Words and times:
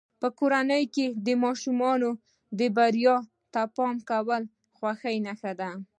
په 0.21 0.27
کورنۍ 0.39 0.83
کې 0.95 1.05
د 1.25 1.27
ماشومانو 1.43 2.09
بریاوو 2.75 3.27
ته 3.53 3.61
پام 3.75 3.95
کول 4.09 4.41
د 4.47 4.51
خوښۍ 4.77 5.17
نښه 5.25 5.51
ده. 5.59 5.69